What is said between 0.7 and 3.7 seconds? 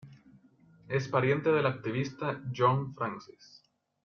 Es pariente del activista John Francis.